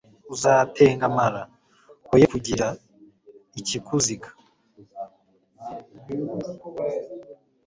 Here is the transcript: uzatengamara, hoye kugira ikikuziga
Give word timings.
uzatengamara, 0.33 1.41
hoye 2.09 2.25
kugira 2.33 2.65
ikikuziga 3.59 4.29